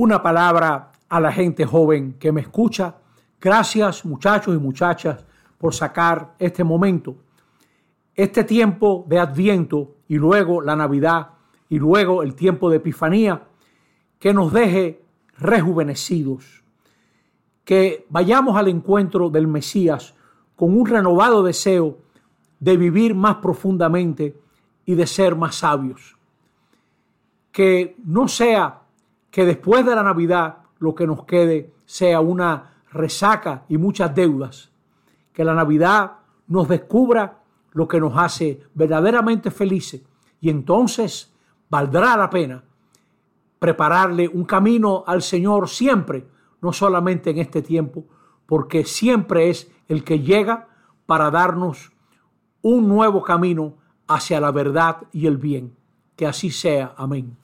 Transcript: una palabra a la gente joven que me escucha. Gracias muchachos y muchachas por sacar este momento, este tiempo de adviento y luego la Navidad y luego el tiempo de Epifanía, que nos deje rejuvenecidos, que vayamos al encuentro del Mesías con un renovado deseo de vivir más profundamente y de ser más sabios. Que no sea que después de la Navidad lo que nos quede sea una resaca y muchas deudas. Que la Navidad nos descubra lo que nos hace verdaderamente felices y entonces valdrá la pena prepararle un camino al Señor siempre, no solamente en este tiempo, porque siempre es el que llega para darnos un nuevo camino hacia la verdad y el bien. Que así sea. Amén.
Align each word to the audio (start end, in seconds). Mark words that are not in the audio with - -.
una 0.00 0.22
palabra 0.22 0.92
a 1.10 1.20
la 1.20 1.30
gente 1.30 1.66
joven 1.66 2.14
que 2.14 2.32
me 2.32 2.40
escucha. 2.40 2.94
Gracias 3.38 4.06
muchachos 4.06 4.54
y 4.54 4.58
muchachas 4.58 5.26
por 5.58 5.74
sacar 5.74 6.36
este 6.38 6.64
momento, 6.64 7.16
este 8.14 8.44
tiempo 8.44 9.04
de 9.06 9.18
adviento 9.18 9.96
y 10.08 10.16
luego 10.16 10.62
la 10.62 10.74
Navidad 10.74 11.32
y 11.68 11.78
luego 11.78 12.22
el 12.22 12.34
tiempo 12.34 12.70
de 12.70 12.78
Epifanía, 12.78 13.42
que 14.18 14.32
nos 14.32 14.54
deje 14.54 15.04
rejuvenecidos, 15.36 16.64
que 17.62 18.06
vayamos 18.08 18.56
al 18.56 18.68
encuentro 18.68 19.28
del 19.28 19.48
Mesías 19.48 20.14
con 20.56 20.78
un 20.78 20.86
renovado 20.86 21.42
deseo 21.42 21.98
de 22.58 22.78
vivir 22.78 23.14
más 23.14 23.36
profundamente 23.36 24.34
y 24.86 24.94
de 24.94 25.06
ser 25.06 25.36
más 25.36 25.56
sabios. 25.56 26.16
Que 27.52 27.96
no 28.02 28.26
sea 28.26 28.79
que 29.30 29.44
después 29.44 29.84
de 29.84 29.94
la 29.94 30.02
Navidad 30.02 30.58
lo 30.78 30.94
que 30.94 31.06
nos 31.06 31.24
quede 31.24 31.72
sea 31.84 32.20
una 32.20 32.82
resaca 32.92 33.64
y 33.68 33.78
muchas 33.78 34.14
deudas. 34.14 34.70
Que 35.32 35.44
la 35.44 35.54
Navidad 35.54 36.12
nos 36.48 36.68
descubra 36.68 37.38
lo 37.72 37.86
que 37.86 38.00
nos 38.00 38.16
hace 38.16 38.62
verdaderamente 38.74 39.50
felices 39.50 40.02
y 40.40 40.50
entonces 40.50 41.32
valdrá 41.68 42.16
la 42.16 42.28
pena 42.28 42.64
prepararle 43.58 44.26
un 44.26 44.44
camino 44.44 45.04
al 45.06 45.22
Señor 45.22 45.68
siempre, 45.68 46.26
no 46.62 46.72
solamente 46.72 47.30
en 47.30 47.38
este 47.38 47.62
tiempo, 47.62 48.04
porque 48.46 48.84
siempre 48.84 49.50
es 49.50 49.70
el 49.86 50.02
que 50.02 50.20
llega 50.20 50.68
para 51.06 51.30
darnos 51.30 51.92
un 52.62 52.88
nuevo 52.88 53.22
camino 53.22 53.74
hacia 54.08 54.40
la 54.40 54.50
verdad 54.50 55.02
y 55.12 55.26
el 55.26 55.36
bien. 55.36 55.76
Que 56.16 56.26
así 56.26 56.50
sea. 56.50 56.94
Amén. 56.96 57.36